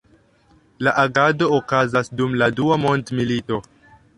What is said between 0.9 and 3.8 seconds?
agado okazas dum la Dua Mondmilito.